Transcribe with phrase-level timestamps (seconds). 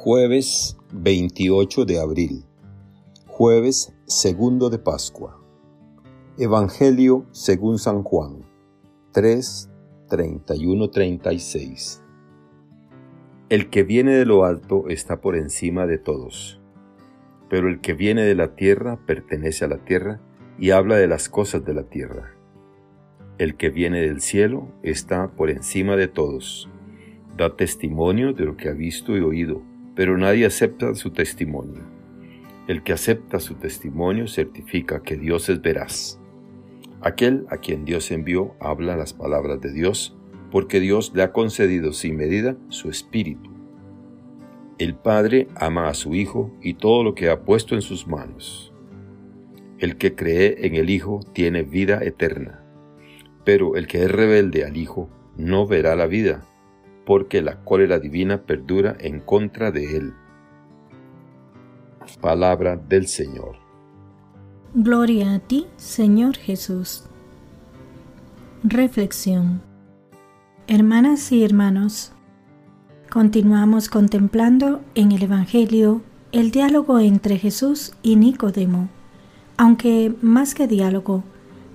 [0.00, 2.44] Jueves 28 de abril.
[3.26, 5.42] Jueves segundo de Pascua.
[6.38, 8.44] Evangelio según San Juan
[9.10, 9.68] 3,
[10.08, 12.04] 31, 36.
[13.48, 16.60] El que viene de lo alto está por encima de todos,
[17.50, 20.20] pero el que viene de la tierra pertenece a la tierra
[20.60, 22.36] y habla de las cosas de la tierra.
[23.38, 26.70] El que viene del cielo está por encima de todos,
[27.36, 29.60] da testimonio de lo que ha visto y oído,
[29.98, 31.80] pero nadie acepta su testimonio.
[32.68, 36.20] El que acepta su testimonio certifica que Dios es veraz.
[37.00, 40.16] Aquel a quien Dios envió habla las palabras de Dios,
[40.52, 43.50] porque Dios le ha concedido sin medida su espíritu.
[44.78, 48.72] El Padre ama a su Hijo y todo lo que ha puesto en sus manos.
[49.80, 52.62] El que cree en el Hijo tiene vida eterna,
[53.44, 56.44] pero el que es rebelde al Hijo no verá la vida,
[57.08, 60.12] porque la cólera divina perdura en contra de él.
[62.20, 63.56] Palabra del Señor.
[64.74, 67.04] Gloria a ti, Señor Jesús.
[68.62, 69.62] Reflexión.
[70.66, 72.12] Hermanas y hermanos,
[73.08, 76.02] continuamos contemplando en el Evangelio
[76.32, 78.90] el diálogo entre Jesús y Nicodemo,
[79.56, 81.24] aunque más que diálogo,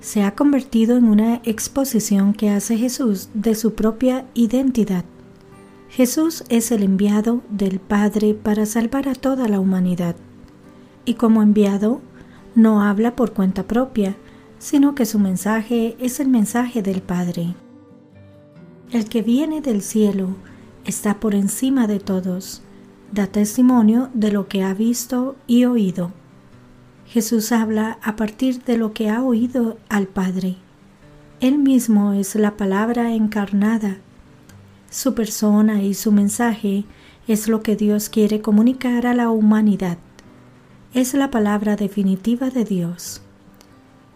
[0.00, 5.06] se ha convertido en una exposición que hace Jesús de su propia identidad.
[5.92, 10.16] Jesús es el enviado del Padre para salvar a toda la humanidad,
[11.04, 12.00] y como enviado
[12.54, 14.16] no habla por cuenta propia,
[14.58, 17.54] sino que su mensaje es el mensaje del Padre.
[18.90, 20.30] El que viene del cielo
[20.86, 22.62] está por encima de todos,
[23.12, 26.10] da testimonio de lo que ha visto y oído.
[27.06, 30.56] Jesús habla a partir de lo que ha oído al Padre.
[31.40, 33.98] Él mismo es la palabra encarnada
[34.92, 36.84] su persona y su mensaje
[37.26, 39.96] es lo que Dios quiere comunicar a la humanidad.
[40.92, 43.22] Es la palabra definitiva de Dios.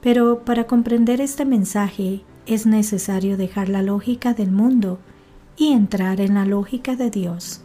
[0.00, 4.98] Pero para comprender este mensaje es necesario dejar la lógica del mundo
[5.58, 7.60] y entrar en la lógica de Dios.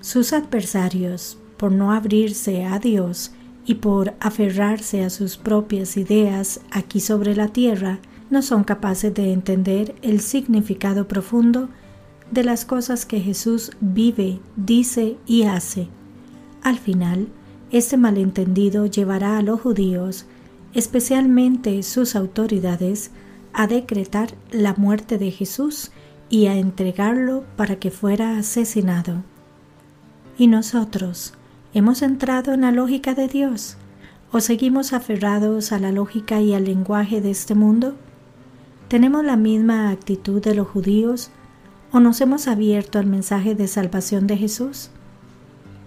[0.00, 3.32] Sus adversarios, por no abrirse a Dios
[3.66, 7.98] y por aferrarse a sus propias ideas aquí sobre la tierra,
[8.30, 11.68] no son capaces de entender el significado profundo
[12.30, 15.88] de las cosas que Jesús vive, dice y hace.
[16.62, 17.28] Al final,
[17.70, 20.26] este malentendido llevará a los judíos,
[20.72, 23.10] especialmente sus autoridades,
[23.52, 25.92] a decretar la muerte de Jesús
[26.28, 29.22] y a entregarlo para que fuera asesinado.
[30.36, 31.34] ¿Y nosotros
[31.72, 33.76] hemos entrado en la lógica de Dios
[34.32, 37.94] o seguimos aferrados a la lógica y al lenguaje de este mundo?
[38.94, 41.32] ¿Tenemos la misma actitud de los judíos
[41.90, 44.90] o nos hemos abierto al mensaje de salvación de Jesús?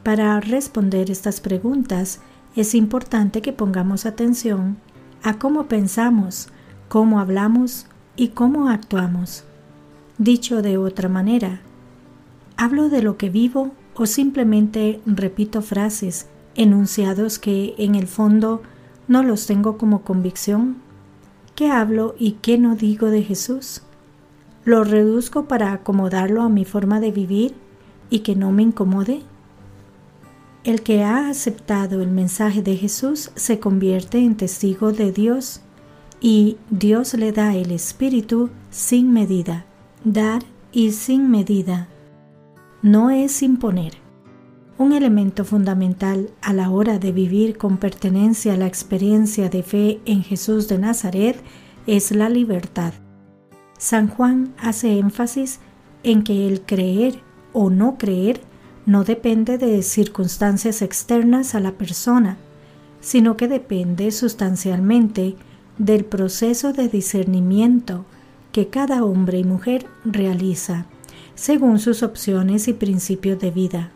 [0.03, 2.19] Para responder estas preguntas
[2.57, 4.75] es importante que pongamos atención
[5.23, 6.49] a cómo pensamos,
[6.89, 7.85] cómo hablamos
[8.17, 9.45] y cómo actuamos.
[10.17, 11.61] Dicho de otra manera,
[12.57, 18.63] ¿hablo de lo que vivo o simplemente repito frases, enunciados que en el fondo
[19.07, 20.85] no los tengo como convicción?
[21.57, 23.81] ¿Qué hablo y qué no digo de Jesús?
[24.63, 27.55] ¿Lo reduzco para acomodarlo a mi forma de vivir
[28.11, 29.23] y que no me incomode?
[30.63, 35.61] El que ha aceptado el mensaje de Jesús se convierte en testigo de Dios
[36.21, 39.65] y Dios le da el Espíritu sin medida.
[40.03, 41.87] Dar y sin medida.
[42.83, 44.06] No es imponer.
[44.79, 49.99] Un elemento fundamental a la hora de vivir con pertenencia a la experiencia de fe
[50.05, 51.41] en Jesús de Nazaret
[51.87, 52.93] es la libertad.
[53.79, 55.59] San Juan hace énfasis
[56.03, 57.21] en que el creer
[57.53, 58.39] o no creer
[58.85, 62.37] no depende de circunstancias externas a la persona,
[63.01, 65.35] sino que depende sustancialmente
[65.79, 68.05] del proceso de discernimiento
[68.51, 70.85] que cada hombre y mujer realiza,
[71.33, 73.91] según sus opciones y principios de vida.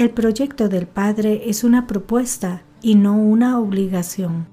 [0.00, 4.48] El proyecto del Padre es una propuesta y no una obligación.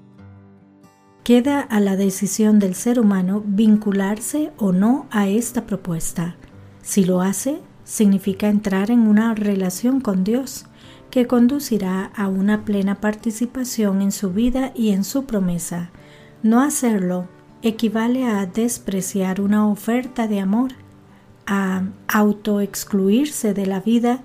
[1.24, 6.36] Queda a la decisión del ser humano vincularse o no a esta propuesta.
[6.82, 10.66] Si lo hace, significa entrar en una relación con Dios
[11.10, 15.92] que conducirá a una plena participación en su vida y en su promesa.
[16.42, 17.26] No hacerlo
[17.62, 20.72] equivale a despreciar una oferta de amor,
[21.46, 24.20] a autoexcluirse de la vida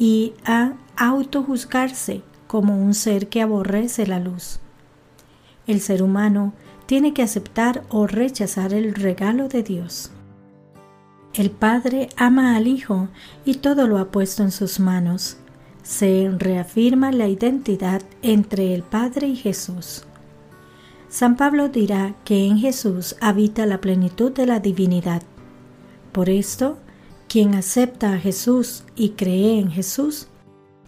[0.00, 4.58] y a autojuzgarse como un ser que aborrece la luz.
[5.66, 6.54] El ser humano
[6.86, 10.10] tiene que aceptar o rechazar el regalo de Dios.
[11.34, 13.08] El Padre ama al Hijo
[13.44, 15.36] y todo lo ha puesto en sus manos.
[15.82, 20.04] Se reafirma la identidad entre el Padre y Jesús.
[21.10, 25.22] San Pablo dirá que en Jesús habita la plenitud de la divinidad.
[26.12, 26.78] Por esto,
[27.30, 30.26] quien acepta a Jesús y cree en Jesús,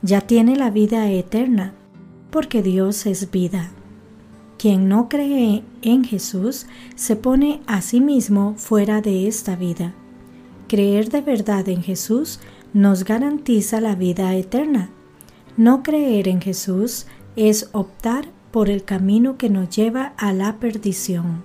[0.03, 1.73] ya tiene la vida eterna,
[2.33, 3.71] porque Dios es vida.
[4.59, 6.67] Quien no cree en Jesús
[6.97, 9.95] se pone a sí mismo fuera de esta vida.
[10.67, 12.41] Creer de verdad en Jesús
[12.73, 14.91] nos garantiza la vida eterna.
[15.57, 17.07] No creer en Jesús
[17.37, 21.45] es optar por el camino que nos lleva a la perdición.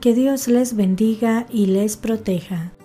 [0.00, 2.75] Que Dios les bendiga y les proteja.